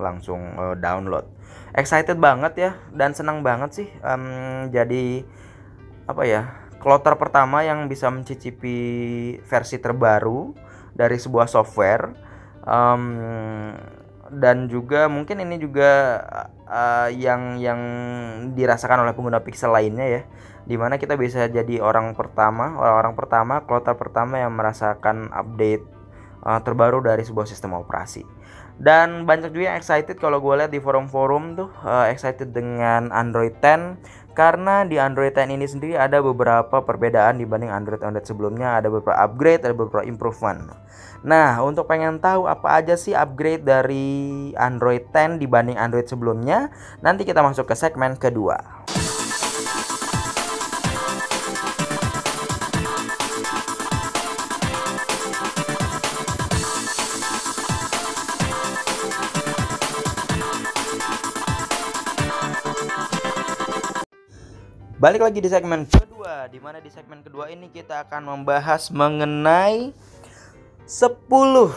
[0.00, 1.26] langsung uh, download.
[1.74, 5.22] Excited banget ya dan senang banget sih um, jadi
[6.08, 6.42] apa ya
[6.80, 8.78] kloter pertama yang bisa mencicipi
[9.44, 10.54] versi terbaru
[10.94, 12.14] dari sebuah software.
[12.68, 13.74] Um,
[14.28, 16.20] dan juga mungkin ini juga
[16.68, 17.80] uh, yang yang
[18.52, 20.22] dirasakan oleh pengguna pixel lainnya ya
[20.68, 25.80] di mana kita bisa jadi orang pertama orang-orang pertama kloter pertama yang merasakan update
[26.44, 28.20] uh, terbaru dari sebuah sistem operasi
[28.78, 33.58] dan banyak juga yang excited kalau gue lihat di forum-forum tuh uh, excited dengan Android
[33.58, 33.98] 10
[34.38, 38.78] karena di Android 10 ini sendiri ada beberapa perbedaan dibanding Android Android sebelumnya.
[38.78, 40.70] Ada beberapa upgrade ada beberapa improvement.
[41.26, 46.70] Nah, untuk pengen tahu apa aja sih upgrade dari Android 10 dibanding Android sebelumnya,
[47.02, 48.86] nanti kita masuk ke segmen kedua.
[64.98, 69.94] Balik lagi di segmen kedua, di mana di segmen kedua ini kita akan membahas mengenai
[70.90, 71.70] 10 uh,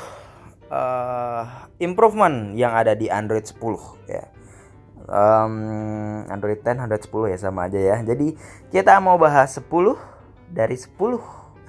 [1.77, 3.61] improvement yang ada di Android 10
[4.09, 4.25] ya.
[5.05, 8.01] Um, Android 10, Android 10 ya sama aja ya.
[8.01, 8.33] Jadi
[8.73, 9.69] kita mau bahas 10
[10.49, 10.97] dari 10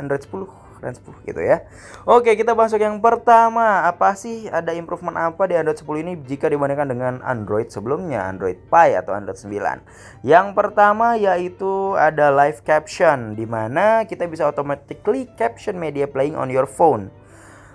[0.01, 0.49] Android 10
[0.83, 1.63] dan 10 gitu ya.
[2.03, 3.87] Oke, kita masuk yang pertama.
[3.87, 8.59] Apa sih ada improvement apa di Android 10 ini jika dibandingkan dengan Android sebelumnya, Android
[8.67, 10.27] Pie atau Android 9?
[10.27, 16.51] Yang pertama yaitu ada live caption di mana kita bisa automatically caption media playing on
[16.51, 17.15] your phone.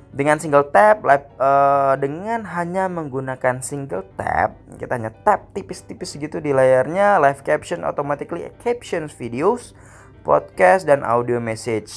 [0.08, 6.39] Dengan single tap, live, uh, dengan hanya menggunakan single tap, kita hanya tap tipis-tipis gitu
[6.39, 9.75] di layarnya, live caption automatically captions videos,
[10.23, 11.91] podcast dan audio message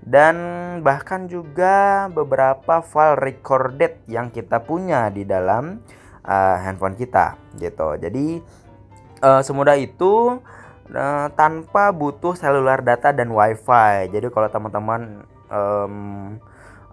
[0.00, 0.36] dan
[0.80, 5.84] bahkan juga beberapa file recorded yang kita punya di dalam
[6.24, 8.00] uh, handphone kita gitu.
[8.00, 8.40] Jadi
[9.20, 10.40] uh, semudah itu
[10.92, 14.08] uh, tanpa butuh seluler data dan wifi.
[14.08, 16.40] Jadi kalau teman-teman um,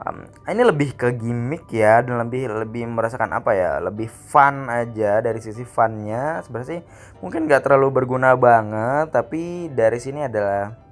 [0.03, 5.23] um, ini lebih ke gimmick ya dan lebih lebih merasakan apa ya lebih fun aja
[5.23, 6.81] dari sisi funnya sebenarnya sih
[7.21, 10.86] mungkin nggak terlalu berguna banget tapi dari sini adalah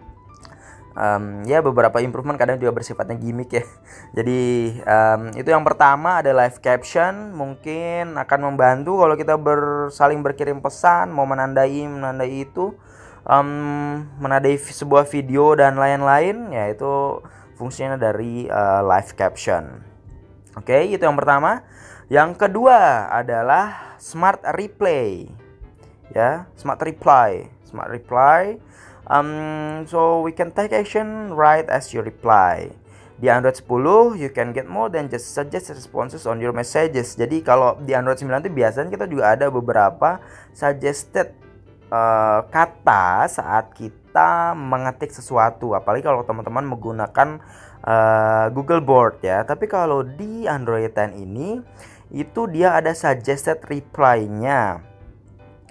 [0.96, 3.64] um, ya beberapa improvement kadang juga bersifatnya gimmick ya.
[4.18, 4.42] Jadi
[4.82, 11.12] um, itu yang pertama ada live caption mungkin akan membantu kalau kita bersaling berkirim pesan
[11.12, 12.74] mau menandai menandai itu
[13.28, 17.22] um, menandai sebuah video dan lain-lain ya itu
[17.60, 19.84] fungsinya dari uh, live caption.
[20.56, 21.68] Oke itu yang pertama.
[22.06, 25.28] Yang kedua adalah smart replay.
[26.14, 27.50] Ya smart reply.
[27.66, 28.62] Smart reply
[29.06, 32.74] Um, so we can take action right as you reply.
[33.16, 37.16] Di Android 10 you can get more than just suggest responses on your messages.
[37.16, 40.20] Jadi kalau di Android 9 itu biasanya kita juga ada beberapa
[40.52, 41.32] suggested
[41.94, 45.78] uh, kata saat kita mengetik sesuatu.
[45.78, 47.40] Apalagi kalau teman-teman menggunakan
[47.88, 49.46] uh, Google Board ya.
[49.48, 51.62] Tapi kalau di Android 10 ini
[52.10, 54.82] itu dia ada suggested reply-nya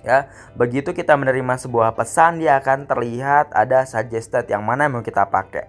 [0.05, 0.29] ya.
[0.55, 5.27] Begitu kita menerima sebuah pesan dia akan terlihat ada suggested yang mana yang mau kita
[5.27, 5.67] pakai.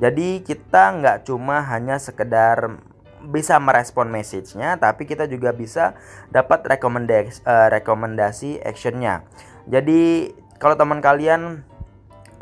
[0.00, 2.80] Jadi kita nggak cuma hanya sekedar
[3.22, 5.94] bisa merespon message-nya tapi kita juga bisa
[6.34, 9.22] dapat rekomendasi uh, rekomendasi actionnya.
[9.70, 11.62] Jadi kalau teman kalian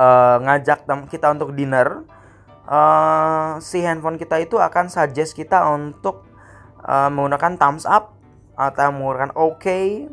[0.00, 2.08] uh, ngajak kita untuk dinner
[2.64, 6.24] uh, si handphone kita itu akan suggest kita untuk
[6.80, 8.16] uh, menggunakan thumbs up
[8.56, 10.08] atau menggunakan oke okay,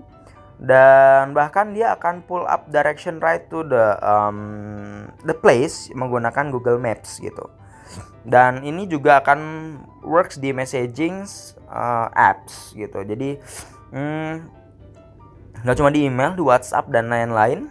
[0.57, 6.81] dan bahkan dia akan pull up direction right to the um, the place menggunakan Google
[6.81, 7.45] Maps gitu.
[8.27, 9.39] Dan ini juga akan
[10.03, 11.23] works di messaging
[11.69, 13.05] uh, apps gitu.
[13.05, 13.37] Jadi
[13.93, 14.33] hmm,
[15.61, 17.69] nggak cuma di email di WhatsApp dan lain-lain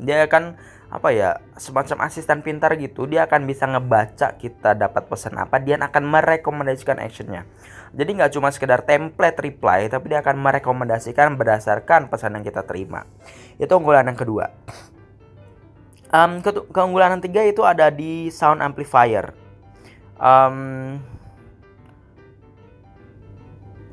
[0.00, 0.56] dia akan
[0.90, 3.04] apa ya semacam asisten pintar gitu.
[3.04, 7.44] Dia akan bisa ngebaca kita dapat pesan apa dia akan merekomendasikan actionnya
[7.90, 13.02] jadi nggak cuma sekedar template reply tapi dia akan merekomendasikan berdasarkan pesan yang kita terima.
[13.58, 14.46] Itu unggulan yang kedua.
[16.10, 19.34] Um, ke keunggulan yang ketiga itu ada di sound amplifier.
[20.22, 20.98] Um,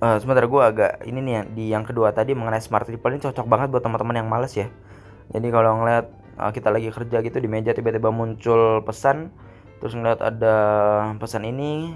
[0.02, 3.46] uh, sebentar gue agak ini nih di yang kedua tadi mengenai smart reply ini cocok
[3.50, 4.70] banget buat teman-teman yang males ya.
[5.34, 6.06] Jadi kalau ngeliat
[6.38, 9.34] uh, kita lagi kerja gitu di meja tiba-tiba muncul pesan
[9.78, 10.56] terus ngeliat ada
[11.22, 11.94] pesan ini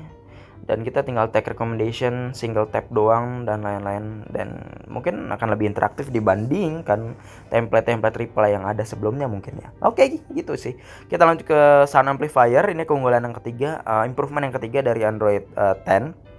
[0.69, 4.25] dan kita tinggal take recommendation single tap doang dan lain-lain.
[4.29, 7.17] Dan mungkin akan lebih interaktif dibandingkan
[7.49, 9.69] template-template reply yang ada sebelumnya mungkin ya.
[9.81, 10.77] Oke okay, gitu sih.
[11.09, 11.59] Kita lanjut ke
[11.89, 12.67] sound amplifier.
[12.69, 16.31] Ini keunggulan yang ketiga uh, improvement yang ketiga dari Android uh, 10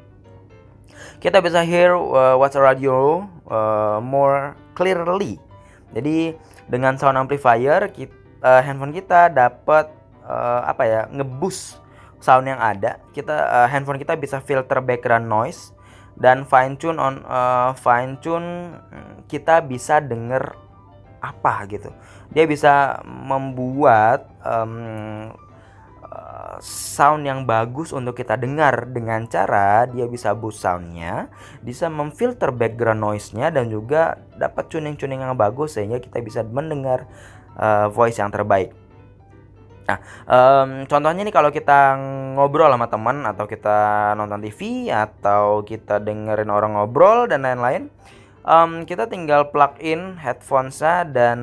[1.22, 5.38] kita bisa hear uh, what's radio uh, more clearly.
[5.94, 6.34] Jadi
[6.66, 9.86] dengan sound amplifier kita, uh, handphone kita dapat
[10.26, 11.81] uh, apa ya ngebus
[12.22, 13.02] sound yang ada.
[13.10, 15.74] Kita uh, handphone kita bisa filter background noise
[16.16, 18.78] dan fine tune on uh, fine tune
[19.26, 20.54] kita bisa denger
[21.18, 21.90] apa gitu.
[22.30, 25.34] Dia bisa membuat um,
[26.62, 31.26] sound yang bagus untuk kita dengar dengan cara dia bisa boost soundnya,
[31.64, 37.10] bisa memfilter background noise-nya dan juga dapat tuning-tuning yang bagus sehingga kita bisa mendengar
[37.58, 38.70] uh, voice yang terbaik.
[39.82, 39.98] Nah,
[40.30, 41.98] um, contohnya nih kalau kita
[42.38, 47.90] ngobrol sama teman atau kita nonton TV atau kita dengerin orang ngobrol dan lain-lain,
[48.46, 51.38] um, kita tinggal plug in headphones-nya dan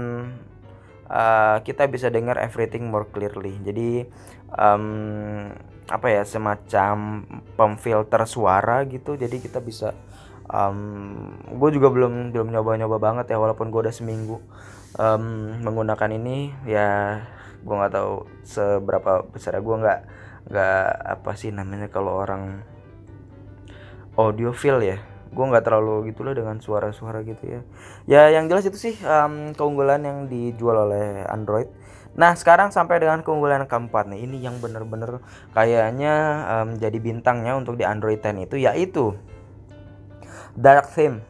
[1.12, 3.59] uh, kita bisa dengar everything more clearly.
[3.59, 4.07] Jadi
[4.56, 5.51] um,
[5.89, 7.25] apa ya semacam
[7.57, 9.97] pemfilter suara gitu jadi kita bisa
[10.45, 14.38] um, gue juga belum belum nyoba nyoba banget ya walaupun gue udah seminggu
[15.01, 17.21] um, menggunakan ini ya
[17.59, 18.13] gue nggak tahu
[18.47, 20.00] seberapa besar gue nggak
[20.50, 20.88] nggak
[21.19, 22.63] apa sih namanya kalau orang
[24.19, 24.97] audiophile ya.
[25.29, 27.61] Gue nggak terlalu gitu loh dengan suara-suara gitu ya.
[28.09, 31.69] Ya yang jelas itu sih um, keunggulan yang dijual oleh Android.
[32.17, 34.25] Nah sekarang sampai dengan keunggulan keempat nih.
[34.25, 35.21] Ini yang bener-bener
[35.53, 36.13] kayaknya
[36.50, 39.13] um, jadi bintangnya untuk di Android 10 itu yaitu
[40.57, 41.21] dark theme.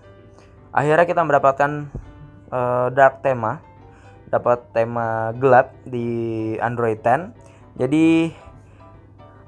[0.71, 1.89] Akhirnya kita mendapatkan
[2.53, 3.59] uh, dark tema,
[4.29, 7.33] dapat tema gelap di Android 10.
[7.77, 8.29] Jadi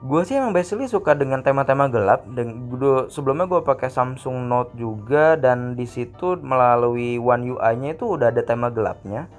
[0.01, 2.25] gue sih emang basically suka dengan tema-tema gelap.
[2.33, 2.69] Dan
[3.13, 8.41] sebelumnya gue pakai Samsung Note juga dan di situ melalui One UI-nya itu udah ada
[8.41, 9.29] tema gelapnya.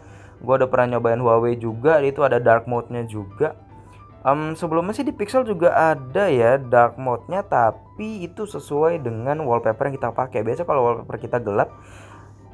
[0.42, 3.54] Gue udah pernah nyobain Huawei juga itu ada dark mode-nya juga.
[4.22, 9.90] Um, sebelumnya sih di Pixel juga ada ya dark mode-nya tapi itu sesuai dengan wallpaper
[9.90, 10.46] yang kita pakai.
[10.46, 11.74] Biasa kalau wallpaper kita gelap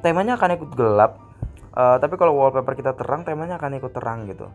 [0.01, 1.28] temanya akan ikut gelap
[1.73, 4.49] uh, tapi kalau wallpaper kita terang temanya akan ikut terang gitu.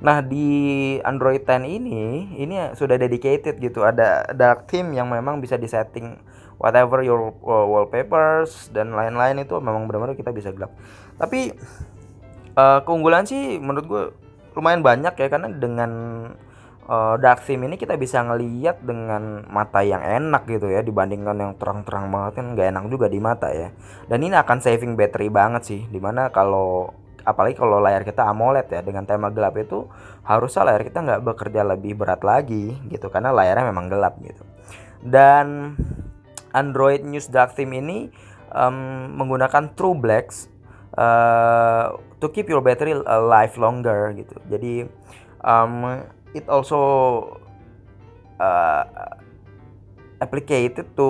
[0.00, 3.86] Nah di Android 10 ini ini sudah dedicated gitu.
[3.86, 6.18] Ada dark theme yang memang bisa disetting
[6.60, 10.72] whatever your uh, wallpapers dan lain-lain itu memang benar-benar kita bisa gelap.
[11.16, 11.56] Tapi
[12.54, 14.04] uh, keunggulan sih menurut gue
[14.58, 15.90] lumayan banyak ya karena dengan
[16.90, 21.52] uh, dark theme ini kita bisa ngeliat dengan mata yang enak gitu ya dibandingkan yang
[21.54, 23.70] terang-terang banget kan nggak enak juga di mata ya.
[24.10, 26.90] Dan ini akan saving battery banget sih di mana kalau
[27.22, 29.86] apalagi kalau layar kita AMOLED ya dengan tema gelap itu
[30.26, 34.42] harusnya layar kita nggak bekerja lebih berat lagi gitu karena layarnya memang gelap gitu.
[35.00, 35.78] Dan
[36.50, 37.98] Android News Dark Theme ini
[38.50, 40.50] um, menggunakan True Blacks
[40.98, 44.36] uh, to keep your battery alive longer gitu.
[44.50, 44.84] Jadi
[45.46, 46.02] um,
[46.36, 46.80] it also
[48.38, 48.84] uh,
[50.20, 51.08] applicated to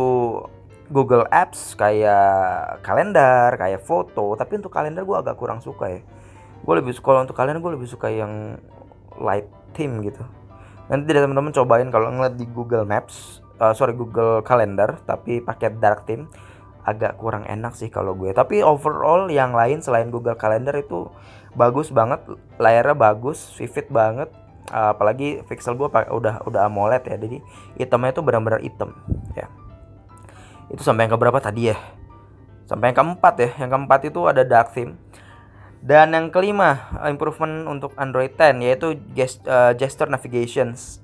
[0.91, 4.35] Google Apps kayak kalender, kayak foto.
[4.35, 6.01] Tapi untuk kalender gue agak kurang suka ya.
[6.61, 8.59] Gue lebih suka untuk kalender gue lebih suka yang
[9.19, 10.23] light theme gitu.
[10.91, 16.11] Nanti teman-teman cobain kalau ngeliat di Google Maps, uh, sorry Google Calendar, tapi pakai dark
[16.11, 16.27] theme
[16.85, 21.13] agak kurang enak sih kalau gue tapi overall yang lain selain Google Calendar itu
[21.53, 22.25] bagus banget
[22.57, 24.31] layarnya bagus vivid banget
[24.69, 27.39] apalagi pixel gue udah udah AMOLED ya jadi
[27.81, 28.93] hitamnya itu benar-benar hitam
[29.33, 29.49] ya.
[30.71, 31.77] Itu sampai yang keberapa tadi ya?
[32.69, 35.01] Sampai yang keempat ya yang keempat itu ada dark theme.
[35.81, 39.01] Dan yang kelima improvement untuk Android 10 yaitu
[39.49, 41.01] uh, gesture navigations.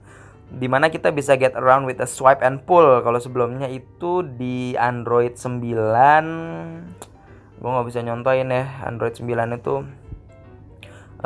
[0.46, 3.02] Di mana kita bisa get around with a swipe and pull.
[3.02, 7.16] Kalau sebelumnya itu di Android 9
[7.56, 9.74] gue nggak bisa nyontoin ya Android 9 itu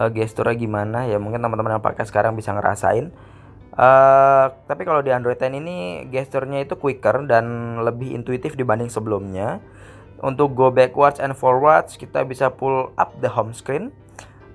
[0.00, 3.12] uh, gesturnya gimana ya mungkin teman-teman yang pakai sekarang bisa ngerasain.
[3.71, 9.61] Uh, tapi kalau di Android 10 ini gesturnya itu quicker dan lebih intuitif dibanding sebelumnya.
[10.21, 13.92] Untuk go backwards and forwards kita bisa pull up the home screen.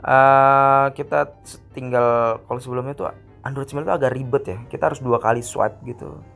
[0.05, 1.33] Uh, kita
[1.73, 3.09] tinggal kalau sebelumnya tuh
[3.41, 4.57] Android 9 itu agak ribet ya.
[4.69, 6.34] Kita harus dua kali swipe gitu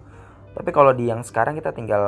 [0.60, 2.04] tapi kalau di yang sekarang kita tinggal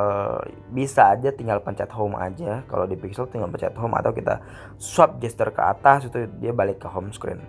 [0.76, 2.68] bisa aja tinggal pencet home aja.
[2.68, 4.44] Kalau di Pixel tinggal pencet home atau kita
[4.76, 7.40] swipe gesture ke atas itu dia balik ke home screen.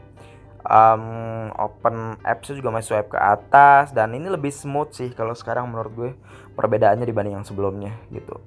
[0.63, 5.67] Um, open apps juga masih swipe ke atas dan ini lebih smooth sih kalau sekarang
[5.75, 6.11] menurut gue
[6.55, 8.39] perbedaannya dibanding yang sebelumnya gitu.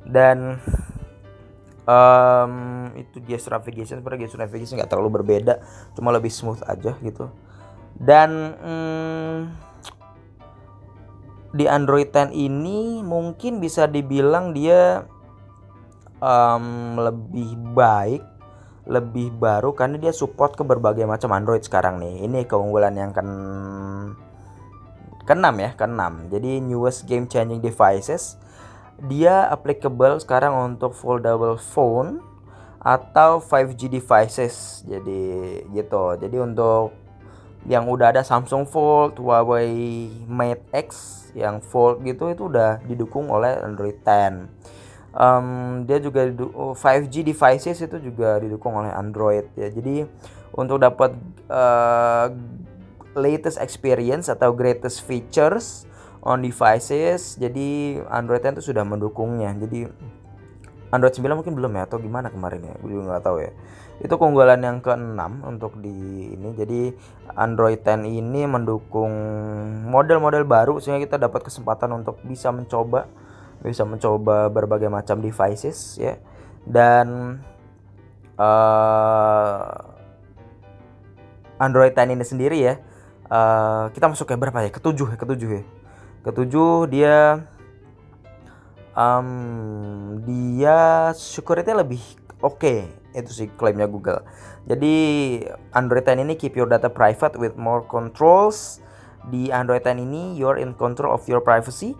[0.00, 0.56] Dan
[1.84, 5.60] um, itu gesture navigation sebenarnya gesture navigation nggak terlalu berbeda
[5.92, 7.28] cuma lebih smooth aja gitu.
[8.00, 9.67] Dan hmm,
[11.54, 15.04] di Android 10 ini mungkin bisa dibilang dia
[16.20, 18.22] um, lebih baik
[18.88, 23.28] lebih baru karena dia support ke berbagai macam Android sekarang nih ini keunggulan yang kan
[25.28, 28.40] keenam ya keenam jadi newest game changing devices
[29.06, 32.18] dia applicable sekarang untuk foldable phone
[32.82, 34.82] atau 5G devices.
[34.86, 35.22] Jadi
[35.70, 36.04] gitu.
[36.18, 36.94] Jadi untuk
[37.66, 40.88] yang udah ada Samsung Fold, Huawei Mate X
[41.34, 44.46] yang Fold gitu itu udah didukung oleh Android 10.
[45.18, 49.72] Um, dia juga 5G devices itu juga didukung oleh Android ya.
[49.72, 50.06] Jadi
[50.54, 51.16] untuk dapat
[51.50, 52.30] uh,
[53.18, 55.88] latest experience atau greatest features
[56.22, 59.90] on devices jadi Android 10 itu sudah mendukungnya jadi
[60.88, 62.74] Android 9 mungkin belum ya atau gimana kemarin ya?
[62.80, 63.52] Gue juga nggak tahu ya.
[64.00, 66.56] Itu keunggulan yang keenam untuk di ini.
[66.56, 66.80] Jadi
[67.36, 69.12] Android 10 ini mendukung
[69.84, 73.04] model-model baru sehingga kita dapat kesempatan untuk bisa mencoba
[73.58, 76.16] bisa mencoba berbagai macam devices ya.
[76.64, 77.38] Dan
[78.40, 79.76] uh,
[81.60, 82.80] Android 10 ini sendiri ya
[83.28, 84.70] uh, kita masuk ke berapa ya?
[84.72, 85.62] Ketujuh ya ketujuh ya.
[86.24, 87.16] Ketujuh dia
[88.98, 92.02] um, dia security lebih
[92.42, 92.90] oke okay.
[93.14, 94.26] itu sih klaimnya Google
[94.66, 94.94] jadi
[95.72, 98.82] Android 10 ini keep your data private with more controls
[99.30, 101.94] di Android 10 ini you're in control of your privacy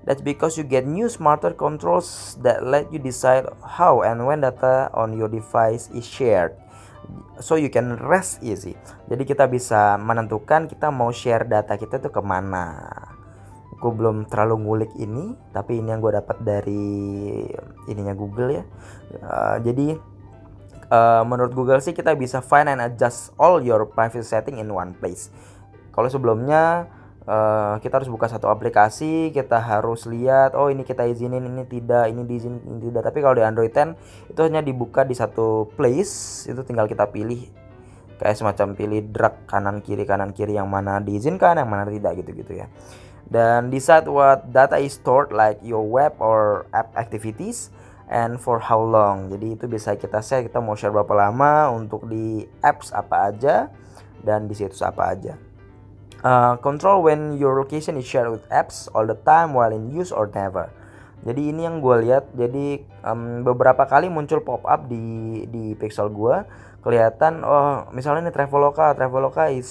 [0.00, 4.88] That's because you get new smarter controls that let you decide how and when data
[4.96, 6.56] on your device is shared.
[7.40, 8.80] So you can rest easy.
[9.12, 13.09] Jadi kita bisa menentukan kita mau share data kita tuh ke mana
[13.80, 17.00] gue belum terlalu ngulik ini tapi ini yang gue dapat dari
[17.88, 18.64] ininya Google ya.
[19.24, 19.96] Uh, jadi
[20.92, 24.92] uh, menurut Google sih kita bisa find and adjust all your privacy setting in one
[25.00, 25.32] place.
[25.96, 26.92] Kalau sebelumnya
[27.24, 32.12] uh, kita harus buka satu aplikasi kita harus lihat oh ini kita izinin ini tidak
[32.12, 33.08] ini diizinin ini tidak.
[33.08, 37.48] Tapi kalau di Android 10 itu hanya dibuka di satu place itu tinggal kita pilih.
[38.20, 42.36] Kayak semacam pilih drag kanan kiri kanan kiri yang mana diizinkan yang mana tidak gitu
[42.36, 42.68] gitu ya
[43.30, 47.70] dan decide what data is stored like your web or app activities
[48.10, 49.30] and for how long.
[49.30, 53.70] Jadi itu bisa kita set kita mau share berapa lama untuk di apps apa aja
[54.26, 55.38] dan di situs apa aja.
[56.20, 60.10] Uh, control when your location is shared with apps all the time while in use
[60.12, 60.68] or never.
[61.22, 62.34] Jadi ini yang gue lihat.
[62.34, 66.44] Jadi um, beberapa kali muncul pop up di di pixel gue
[66.80, 69.68] kelihatan oh misalnya ini Traveloka, Traveloka is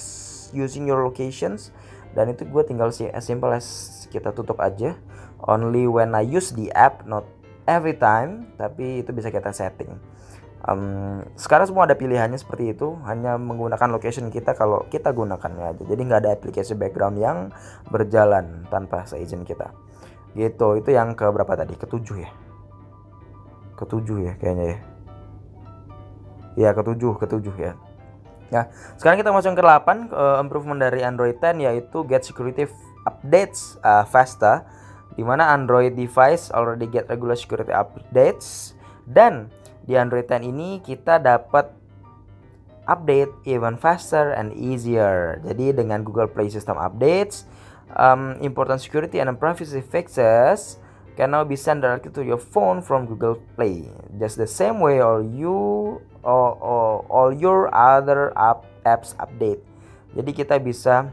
[0.54, 1.74] using your locations
[2.12, 3.66] dan itu gue tinggal sih as simple as
[4.10, 4.98] kita tutup aja.
[5.40, 7.24] Only when I use the app not
[7.64, 9.94] every time tapi itu bisa kita setting.
[10.60, 15.82] Um, sekarang semua ada pilihannya seperti itu hanya menggunakan location kita kalau kita gunakannya aja.
[15.88, 17.48] Jadi nggak ada aplikasi background yang
[17.88, 19.72] berjalan tanpa seizin kita.
[20.36, 21.78] Gitu itu yang ke berapa tadi?
[21.78, 22.30] Ketujuh ya?
[23.80, 24.78] Ketujuh ya kayaknya ya.
[26.58, 27.72] Ya ketujuh ketujuh ya
[28.50, 28.66] Ya,
[28.98, 32.66] sekarang kita masuk ke 8 uh, improvement dari Android 10 yaitu get security
[33.06, 34.66] updates uh, faster
[35.14, 38.74] di mana Android device already get regular security updates
[39.06, 39.46] dan
[39.86, 41.70] di Android 10 ini kita dapat
[42.90, 45.38] update even faster and easier.
[45.46, 47.46] Jadi dengan Google Play System updates,
[47.94, 50.82] um, important security and privacy fixes
[51.14, 53.86] can now be sent directly to your phone from Google Play.
[54.18, 59.60] Just the same way all you all, your other app, apps update.
[60.16, 61.12] Jadi kita bisa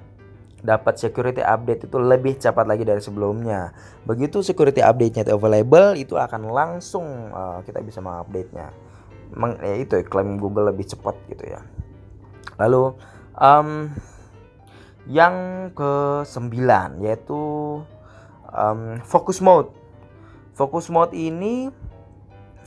[0.58, 3.72] dapat security update itu lebih cepat lagi dari sebelumnya.
[4.04, 8.68] Begitu security update-nya itu available, itu akan langsung uh, kita bisa mengupdate-nya.
[9.38, 11.62] Meng, ya itu klaim Google lebih cepat gitu ya.
[12.58, 12.96] Lalu
[13.38, 13.92] um,
[15.08, 17.40] yang ke sembilan yaitu
[18.50, 19.70] um, focus mode.
[20.58, 21.70] Focus mode ini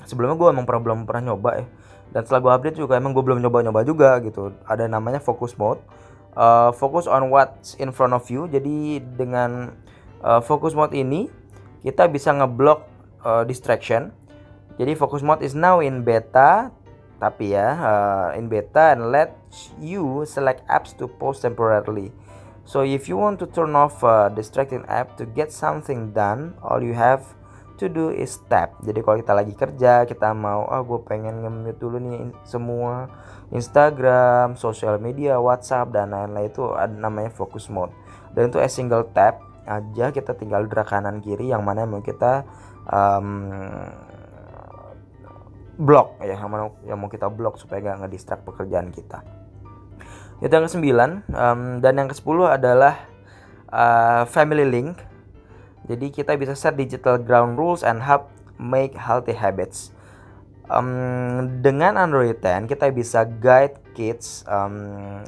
[0.06, 1.66] sebelumnya gue emang pernah belum pernah nyoba ya
[2.10, 4.50] dan setelah gue update juga emang gue belum nyoba-nyoba juga gitu.
[4.66, 5.78] Ada namanya focus mode.
[6.34, 8.50] Uh, focus on what's in front of you.
[8.50, 9.74] Jadi dengan
[10.22, 11.30] uh, focus mode ini
[11.86, 12.86] kita bisa ngeblok
[13.22, 14.10] uh, distraction.
[14.78, 16.74] Jadi focus mode is now in beta.
[17.20, 19.36] Tapi ya uh, in beta and let
[19.78, 22.10] you select apps to pause temporarily.
[22.64, 26.78] So if you want to turn off a distracting app to get something done all
[26.80, 27.26] you have
[27.80, 31.80] to do is tap jadi kalau kita lagi kerja kita mau ah gue pengen nge
[31.80, 33.08] dulu nih semua
[33.50, 37.90] Instagram sosial media WhatsApp dan lain-lain itu ada namanya focus mode.
[38.30, 42.46] Dan itu a single tap aja kita tinggal drag kanan kiri yang mana mau kita
[42.86, 43.50] um,
[45.78, 49.26] blok ya yang mana yang mau kita blok supaya gak ngedistract pekerjaan kita.
[50.40, 50.86] Itu yang ke-9
[51.34, 52.94] um, dan yang ke-10 adalah
[53.68, 54.94] uh, family link
[55.90, 58.30] jadi kita bisa set digital ground rules and help
[58.62, 59.90] make healthy habits.
[60.70, 65.26] Um, dengan Android 10 kita bisa guide kids, um,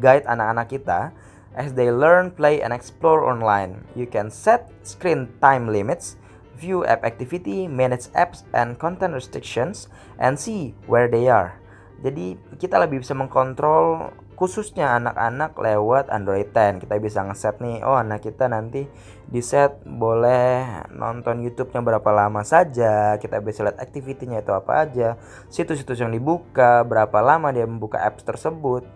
[0.00, 1.12] guide anak-anak kita
[1.52, 3.84] as they learn, play, and explore online.
[3.92, 6.16] You can set screen time limits,
[6.56, 11.60] view app activity, manage apps and content restrictions, and see where they are.
[12.00, 17.82] Jadi kita lebih bisa mengkontrol khususnya anak-anak lewat Android 10 kita bisa ngeset nih.
[17.82, 18.86] Oh anak kita nanti
[19.26, 23.18] di set boleh nonton YouTube-nya berapa lama saja.
[23.18, 25.18] Kita bisa lihat activity-nya itu apa aja.
[25.50, 28.86] Situs-situs yang dibuka berapa lama dia membuka apps tersebut.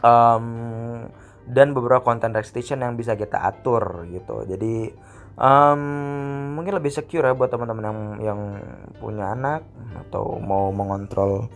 [0.00, 1.08] Um,
[1.44, 4.48] dan beberapa content restriction yang bisa kita atur gitu.
[4.48, 4.88] Jadi
[5.36, 5.82] um,
[6.56, 7.98] mungkin lebih secure ya buat teman-teman yang
[8.32, 8.40] yang
[8.96, 9.68] punya anak
[10.08, 11.52] atau mau mengontrol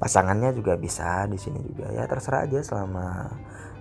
[0.00, 1.92] pasangannya juga bisa di sini juga.
[1.92, 3.28] Ya terserah aja selama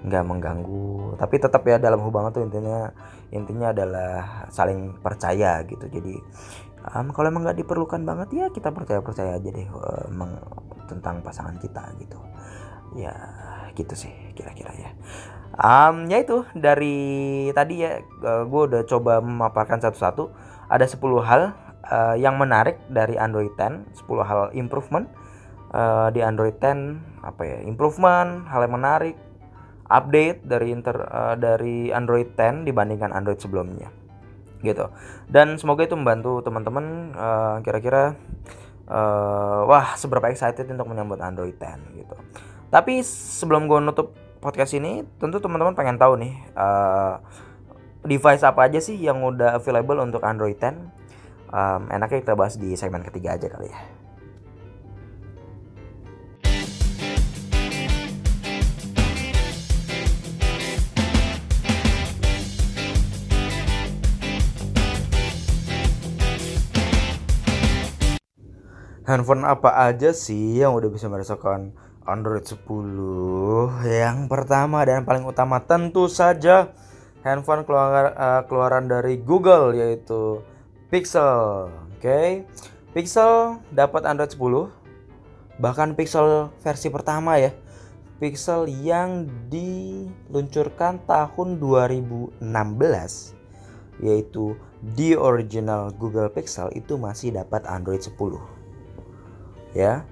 [0.03, 1.15] nggak mengganggu.
[1.15, 2.91] Tapi tetap ya dalam hubungan tuh intinya
[3.31, 5.88] intinya adalah saling percaya gitu.
[5.88, 6.19] Jadi
[6.91, 10.35] um, kalau emang nggak diperlukan banget ya kita percaya percaya aja deh um,
[10.91, 12.19] tentang pasangan kita gitu.
[12.99, 13.15] Ya
[13.79, 14.91] gitu sih kira-kira ya.
[15.55, 20.51] Um, ya itu dari tadi ya uh, gue udah coba memaparkan satu-satu.
[20.69, 21.41] Ada 10 hal
[21.89, 25.07] uh, yang menarik dari Android 10 10 hal improvement
[25.73, 29.15] uh, di Android 10 apa ya improvement hal yang menarik
[29.89, 33.89] update dari inter uh, dari Android 10 dibandingkan Android sebelumnya
[34.59, 34.91] gitu.
[35.31, 38.19] Dan semoga itu membantu teman-teman uh, kira-kira
[38.91, 42.15] uh, wah seberapa excited untuk menyambut Android 10 gitu.
[42.69, 47.19] Tapi sebelum gue nutup podcast ini tentu teman-teman pengen tahu nih uh,
[48.07, 50.75] device apa aja sih yang udah available untuk Android 10
[51.51, 53.79] um, enaknya kita bahas di segmen ketiga aja kali ya
[69.09, 71.73] handphone apa aja sih yang udah bisa merasakan
[72.05, 72.61] Android 10?
[73.89, 76.69] Yang pertama dan paling utama tentu saja
[77.25, 80.45] handphone keluar, uh, keluaran dari Google yaitu
[80.93, 81.73] Pixel.
[81.97, 82.05] Oke.
[82.05, 82.29] Okay?
[82.93, 84.69] Pixel dapat Android 10.
[85.57, 87.49] Bahkan Pixel versi pertama ya.
[88.21, 92.38] Pixel yang diluncurkan tahun 2016
[93.99, 98.59] yaitu di original Google Pixel itu masih dapat Android 10
[99.77, 100.05] ya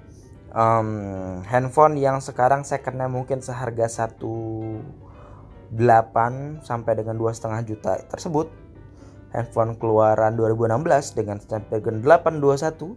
[0.54, 4.36] um, handphone yang sekarang secondnya mungkin seharga satu
[5.74, 8.48] 8 sampai dengan dua setengah juta tersebut
[9.36, 12.96] handphone keluaran 2016 dengan Snapdragon 821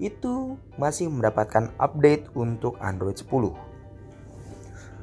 [0.00, 3.28] itu masih mendapatkan update untuk Android 10.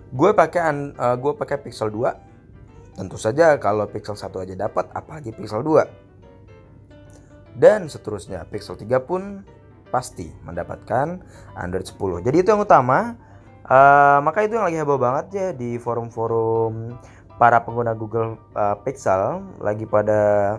[0.09, 0.61] Gue pakai
[0.97, 2.97] uh, gue pakai Pixel 2.
[2.97, 5.85] Tentu saja kalau Pixel 1 aja dapat apalagi Pixel 2.
[7.59, 9.45] Dan seterusnya Pixel 3 pun
[9.89, 11.21] pasti mendapatkan
[11.57, 12.25] Android 10.
[12.25, 13.17] Jadi itu yang utama.
[13.69, 16.97] Uh, maka itu yang lagi heboh banget ya di forum-forum
[17.37, 19.45] para pengguna Google uh, Pixel.
[19.61, 20.57] Lagi pada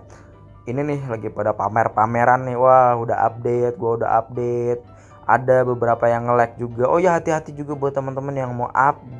[0.71, 2.55] ini nih lagi pada pamer-pameran nih.
[2.55, 4.83] Wah udah update gua udah update.
[5.27, 6.91] Ada beberapa yang nge-lag juga.
[6.91, 9.20] Oh ya hati-hati juga buat teman-teman yang mau update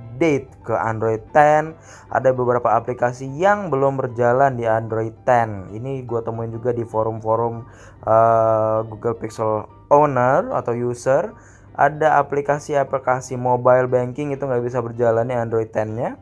[0.61, 1.73] ke Android 10
[2.13, 7.65] ada beberapa aplikasi yang belum berjalan di Android 10 ini gue temuin juga di forum-forum
[8.05, 11.33] uh, Google Pixel owner atau user.
[11.73, 16.21] Ada aplikasi-aplikasi mobile banking itu nggak bisa berjalan di Android 10 nya.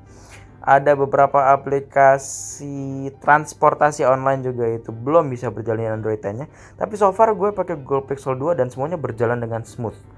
[0.62, 6.46] Ada beberapa aplikasi transportasi online juga itu belum bisa berjalan di Android 10 nya.
[6.78, 10.17] Tapi so far gue pakai Google Pixel 2 dan semuanya berjalan dengan smooth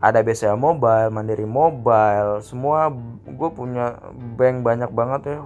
[0.00, 2.88] ada BCA Mobile, Mandiri Mobile, semua
[3.28, 4.00] gue punya
[4.36, 5.38] bank banyak banget ya.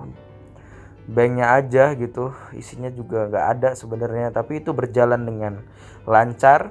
[1.05, 5.53] Banknya aja gitu isinya juga nggak ada sebenarnya tapi itu berjalan dengan
[6.07, 6.71] lancar.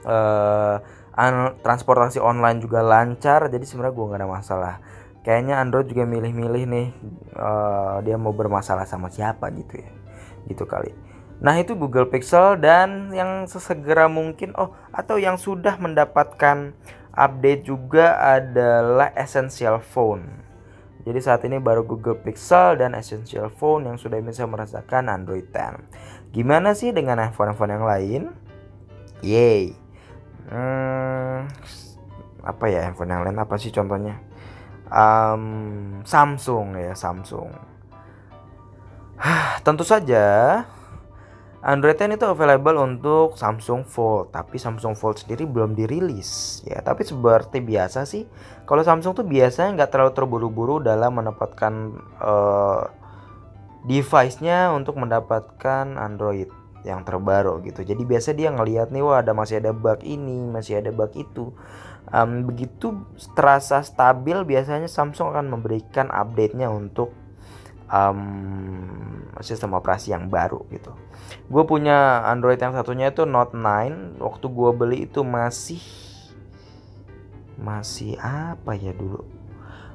[0.00, 0.80] Uh,
[1.60, 4.74] transportasi online juga lancar jadi sebenarnya gue nggak ada masalah.
[5.20, 6.88] Kayaknya Android juga milih-milih nih
[7.36, 9.90] uh, dia mau bermasalah sama siapa gitu ya
[10.48, 10.96] gitu kali.
[11.40, 16.72] Nah itu Google Pixel dan yang sesegera mungkin oh atau yang sudah mendapatkan
[17.14, 20.40] update juga adalah Essential Phone.
[21.00, 26.30] Jadi saat ini baru Google Pixel dan Essential Phone yang sudah bisa merasakan Android 10
[26.30, 28.22] gimana sih dengan iPhone-iPhone yang lain?
[29.20, 29.74] Yay.
[30.50, 31.46] Hmm,
[32.42, 33.38] apa ya handphone yang lain?
[33.38, 34.18] Apa sih contohnya?
[34.90, 37.50] Um, Samsung ya Samsung.
[39.66, 40.24] Tentu saja
[41.60, 46.80] Android 10 itu available untuk Samsung Fold, tapi Samsung Fold sendiri belum dirilis ya.
[46.80, 48.24] Tapi seperti biasa sih,
[48.64, 51.72] kalau Samsung tuh biasanya nggak terlalu terburu-buru dalam mendapatkan
[52.16, 52.88] uh,
[53.84, 56.48] device-nya untuk mendapatkan Android
[56.80, 60.80] yang terbaru gitu jadi biasa dia ngelihat nih wah ada masih ada bug ini masih
[60.80, 61.52] ada bug itu
[62.08, 63.04] um, begitu
[63.36, 67.12] terasa stabil biasanya Samsung akan memberikan update-nya untuk
[67.90, 68.20] um,
[69.42, 70.94] sistem operasi yang baru gitu.
[71.50, 74.22] Gue punya Android yang satunya itu Note 9.
[74.22, 75.82] Waktu gue beli itu masih
[77.60, 79.26] masih apa ya dulu?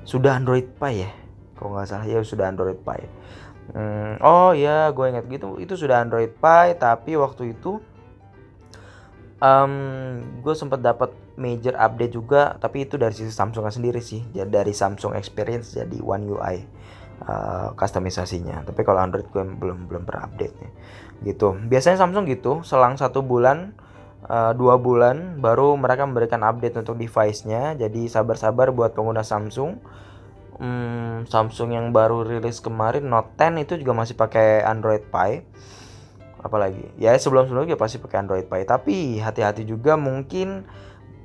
[0.06, 1.12] Sudah Android Pie ya?
[1.56, 3.08] Kalau nggak salah ya sudah Android Pie.
[3.66, 5.58] Hmm, oh ya, gue ingat gitu.
[5.58, 7.82] Itu sudah Android Pie, tapi waktu itu
[9.42, 9.74] um,
[10.46, 15.18] gue sempat dapat major update juga, tapi itu dari sisi Samsung sendiri sih, dari Samsung
[15.18, 16.58] Experience jadi One UI
[17.24, 18.68] uh, customisasinya.
[18.68, 20.72] Tapi kalau Android gue belum belum berupdate nih.
[21.24, 21.56] Gitu.
[21.72, 23.72] Biasanya Samsung gitu, selang satu bulan
[24.28, 27.78] uh, dua bulan baru mereka memberikan update untuk device-nya.
[27.80, 29.80] Jadi sabar-sabar buat pengguna Samsung.
[30.56, 35.44] Hmm, Samsung yang baru rilis kemarin Note 10 itu juga masih pakai Android Pie.
[36.40, 38.68] Apalagi ya sebelum-sebelumnya pasti pakai Android Pie.
[38.68, 40.64] Tapi hati-hati juga mungkin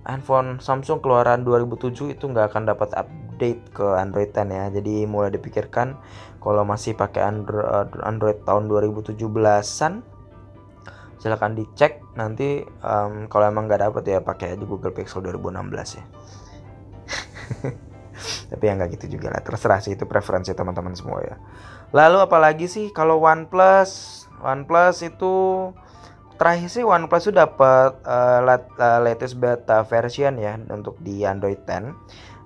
[0.03, 3.30] handphone Samsung keluaran 2007 itu nggak akan dapat update
[3.73, 4.65] ke Android 10 ya.
[4.69, 5.97] Jadi mulai dipikirkan
[6.41, 9.93] kalau masih pakai Android, Android tahun 2017-an
[11.21, 12.01] silahkan dicek.
[12.17, 16.05] Nanti um, kalau emang nggak dapet ya pakai di Google Pixel 2016 ya.
[18.51, 19.45] Tapi yang nggak gitu juga lah.
[19.45, 21.37] Terserah sih itu preferensi teman-teman semua ya.
[21.93, 24.25] Lalu apalagi sih kalau OnePlus?
[24.41, 25.35] OnePlus itu
[26.41, 28.41] terakhir sih OnePlus itu dapat uh,
[29.05, 31.93] latest beta version ya untuk di Android 10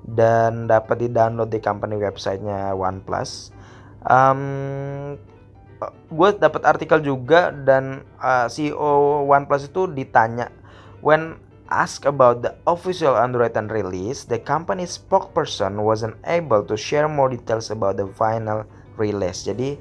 [0.05, 3.51] dan dapat di download di company websitenya OnePlus.
[4.05, 5.17] Um,
[6.12, 10.53] gue dapat artikel juga dan uh, CEO OnePlus itu ditanya
[11.01, 11.40] when
[11.73, 17.33] asked about the official Android 10 release, the company spokesperson wasn't able to share more
[17.33, 18.69] details about the final
[19.01, 19.49] release.
[19.49, 19.81] Jadi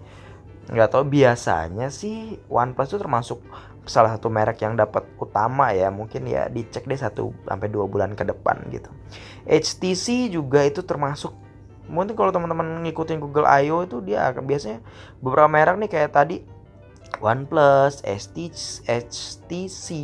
[0.71, 3.39] nggak tahu biasanya sih OnePlus itu termasuk
[3.83, 8.15] salah satu merek yang dapat utama ya mungkin ya dicek deh satu sampai dua bulan
[8.15, 8.87] ke depan gitu
[9.43, 11.35] HTC juga itu termasuk
[11.91, 14.79] mungkin kalau teman-teman ngikutin Google I.O itu dia biasanya
[15.19, 16.37] beberapa merek nih kayak tadi
[17.19, 19.99] OnePlus, HTC,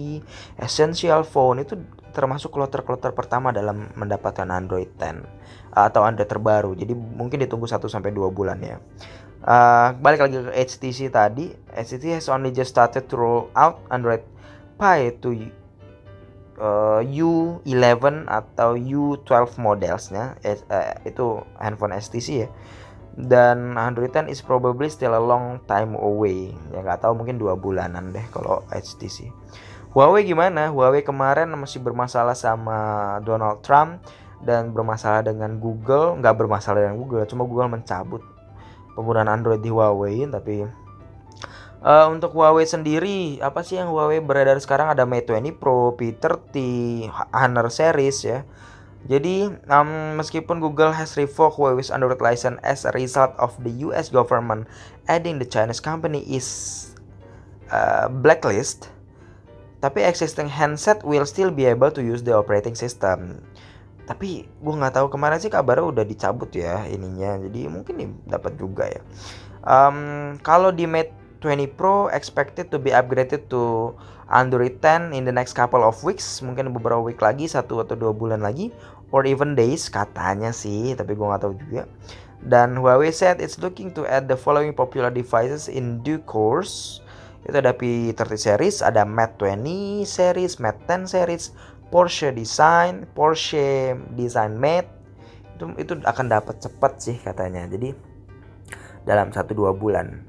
[0.59, 1.73] Essential Phone itu
[2.13, 5.23] termasuk kloter-kloter pertama dalam mendapatkan Android 10
[5.73, 6.77] atau Android terbaru.
[6.77, 8.77] Jadi mungkin ditunggu 1 sampai 2 bulan ya.
[9.39, 14.19] Uh, balik lagi ke HTC tadi, HTC has only just started to roll out Android
[14.75, 15.32] Pie to
[16.60, 22.49] uh, U11 atau U12 modelsnya, eh, uh, itu handphone HTC ya.
[23.15, 26.52] Dan Android 10 is probably still a long time away.
[26.75, 29.32] Ya nggak tahu mungkin dua bulanan deh kalau HTC.
[29.95, 30.67] Huawei gimana?
[30.69, 34.04] Huawei kemarin masih bermasalah sama Donald Trump
[34.43, 38.23] dan bermasalah dengan Google, nggak bermasalah dengan Google, cuma Google mencabut
[38.99, 40.67] penggunaan Android di Huawei tapi
[41.83, 46.55] uh, untuk Huawei sendiri apa sih yang Huawei beredar sekarang ada Mate 20 Pro, P30,
[47.31, 48.43] Honor series ya.
[49.07, 54.12] Jadi um, meskipun Google has revoked Huawei's Android license as a result of the US
[54.12, 54.67] government
[55.07, 56.91] adding the Chinese company is
[57.71, 58.91] uh, blacklist,
[59.79, 63.39] tapi existing handset will still be able to use the operating system
[64.09, 67.37] tapi gue nggak tahu kemarin sih kabarnya udah dicabut ya ininya.
[67.37, 69.05] Jadi mungkin dapat juga ya.
[69.61, 71.13] Um, kalau di Mate
[71.45, 73.93] 20 Pro expected to be upgraded to
[74.33, 78.09] Android 10 in the next couple of weeks mungkin beberapa week lagi satu atau dua
[78.09, 78.73] bulan lagi
[79.13, 81.85] or even days katanya sih tapi gue nggak tahu juga.
[82.41, 87.03] Dan Huawei said it's looking to add the following popular devices in due course.
[87.45, 91.55] Itu ada P30 series, ada Mate 20 series, Mate 10 series,
[91.89, 94.89] Porsche Design, Porsche Design Mate
[95.60, 97.67] itu itu akan dapat cepat sih katanya.
[97.67, 97.91] Jadi
[99.04, 100.25] dalam 1 2 bulan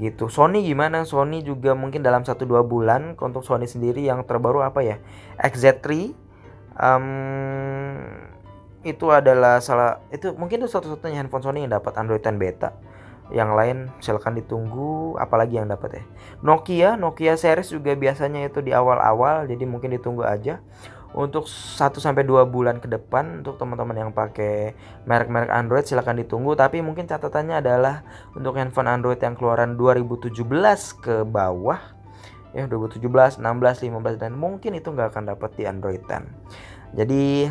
[0.00, 0.32] gitu.
[0.32, 1.04] Sony gimana?
[1.04, 4.96] Sony juga mungkin dalam 1 2 bulan untuk Sony sendiri yang terbaru apa ya?
[5.36, 6.16] XZ3
[6.80, 7.04] um,
[8.82, 12.74] itu adalah salah itu mungkin itu satu-satunya handphone Sony yang dapat Android 10 beta
[13.30, 16.04] yang lain silahkan ditunggu apalagi yang dapat ya
[16.42, 20.58] Nokia Nokia series juga biasanya itu di awal-awal jadi mungkin ditunggu aja
[21.12, 24.72] untuk 1 sampai 2 bulan ke depan untuk teman-teman yang pakai
[25.04, 26.56] merek-merek Android silahkan ditunggu.
[26.56, 30.32] Tapi mungkin catatannya adalah untuk handphone Android yang keluaran 2017
[31.04, 31.80] ke bawah.
[32.52, 36.28] Ya 2017, 16, 15 dan mungkin itu nggak akan dapat di Android 10.
[36.96, 37.48] Jadi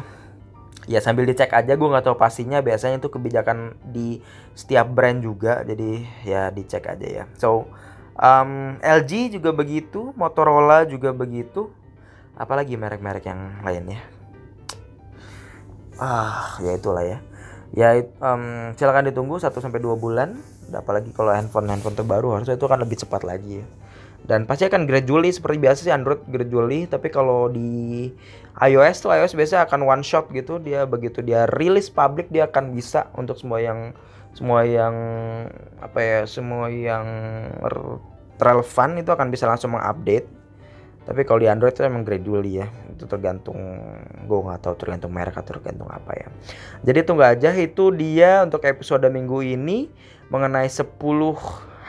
[0.90, 2.62] ya sambil dicek aja gue nggak tahu pastinya.
[2.62, 4.22] Biasanya itu kebijakan di
[4.58, 5.62] setiap brand juga.
[5.66, 7.24] Jadi ya dicek aja ya.
[7.38, 7.70] So
[8.18, 11.81] um, LG juga begitu, Motorola juga begitu
[12.42, 14.02] apalagi merek-merek yang lainnya
[16.02, 17.18] ah ya itulah ya.
[17.72, 20.42] Ya um, silakan ditunggu 1 sampai dua bulan.
[20.74, 23.66] Apalagi kalau handphone handphone terbaru harusnya itu akan lebih cepat lagi ya.
[24.22, 28.12] Dan pasti akan gradually seperti biasa sih Android gradually tapi kalau di
[28.60, 30.60] iOS tuh iOS biasanya akan one shot gitu.
[30.60, 33.96] Dia begitu dia rilis public dia akan bisa untuk semua yang
[34.32, 34.96] semua yang
[35.84, 37.06] apa ya semua yang
[38.40, 40.41] relevan itu akan bisa langsung mengupdate
[41.02, 43.58] tapi kalau di Android itu emang gradually ya itu tergantung
[44.30, 46.30] gue nggak tahu tergantung merek atau tergantung apa ya.
[46.86, 49.90] Jadi tunggu aja itu dia untuk episode minggu ini
[50.30, 50.86] mengenai 10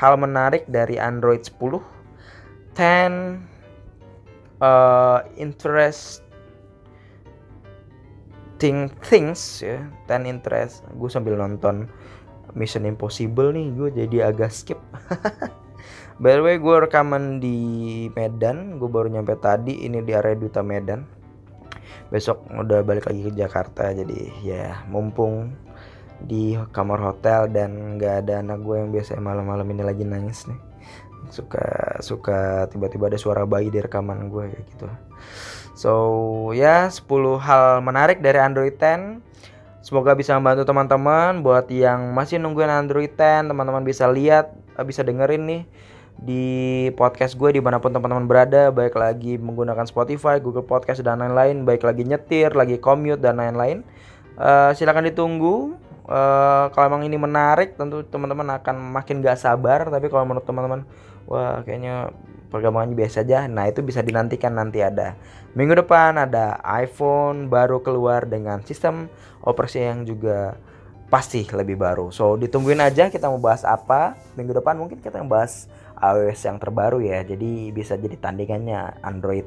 [0.01, 1.85] hal menarik dari Android 10
[2.73, 3.37] 10
[4.65, 6.25] uh, interesting
[9.05, 9.85] things ya.
[10.09, 11.85] 10 interest gue sambil nonton
[12.57, 14.81] Mission Impossible nih gue jadi agak skip
[16.23, 17.59] By the way gue rekaman di
[18.15, 21.03] Medan Gue baru nyampe tadi Ini di area Duta Medan.
[22.15, 25.51] Besok udah balik lagi ke Jakarta Jadi ya mumpung
[26.23, 30.61] di kamar hotel dan gak ada anak gue yang biasa malam-malam ini lagi nangis nih.
[31.35, 34.87] Suka suka tiba-tiba ada suara bayi di rekaman gue kayak gitu.
[35.75, 35.93] So
[36.55, 37.03] ya 10
[37.43, 39.19] hal menarik dari Android 10
[39.83, 41.43] semoga bisa membantu teman-teman.
[41.43, 44.55] Buat yang masih nungguin Android 10 teman-teman bisa lihat
[44.87, 45.63] bisa dengerin nih
[46.19, 51.19] di podcast gue di mana pun teman-teman berada baik lagi menggunakan Spotify, Google Podcast dan
[51.19, 53.83] lain-lain baik lagi nyetir, lagi commute dan lain-lain.
[54.37, 55.77] Uh, silakan ditunggu.
[56.03, 59.89] Uh, kalau emang ini menarik tentu teman-teman akan makin gak sabar.
[59.89, 60.81] Tapi kalau menurut teman-teman
[61.27, 62.13] wah kayaknya
[62.53, 63.49] perkembangannya biasa aja.
[63.49, 65.17] Nah itu bisa dinantikan nanti ada.
[65.57, 69.09] Minggu depan ada iPhone baru keluar dengan sistem
[69.41, 70.57] operasi yang juga
[71.13, 72.09] pasti lebih baru.
[72.09, 74.17] So ditungguin aja kita mau bahas apa.
[74.37, 75.69] Minggu depan mungkin kita yang bahas
[76.03, 77.23] iOS yang terbaru ya.
[77.23, 79.47] Jadi bisa jadi tandingannya Android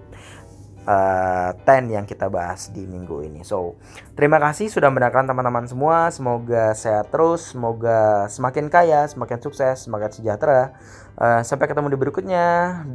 [0.88, 3.42] uh, eh, 10 yang kita bahas di minggu ini.
[3.44, 3.76] So
[4.14, 6.10] terima kasih sudah mendengarkan teman-teman semua.
[6.14, 10.78] Semoga sehat terus, semoga semakin kaya, semakin sukses, semakin sejahtera.
[11.16, 12.46] Uh, sampai ketemu di berikutnya.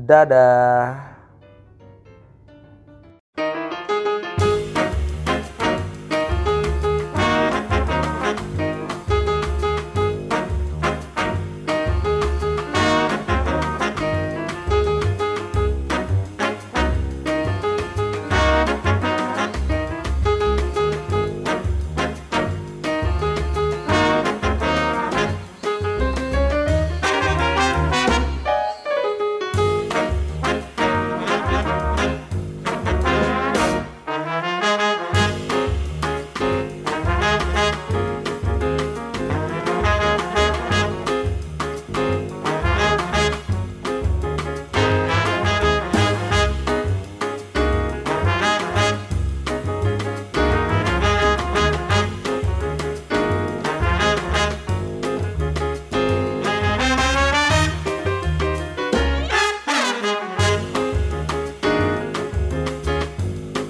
[0.07, 1.10] Dadah.